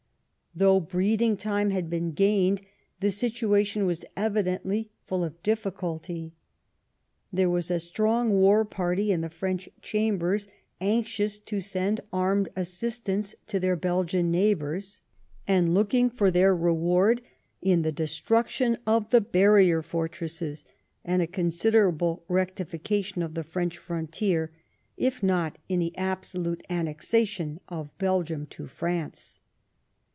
[0.53, 2.59] Though breathing time had been gained,
[2.99, 6.33] the situation was evidently full of difficulty.
[7.31, 10.49] There was a strong war party in the French Chambers,
[10.81, 14.99] anxious to send armed assistance to their Belgian neighbours^
[15.47, 17.21] and looking for their reward
[17.61, 20.65] in the destruction of the barrier fortresses,
[21.05, 24.51] and a considerable rectification of the French frontier,
[24.97, 29.39] if not in the absolute annexation of Belgium to France.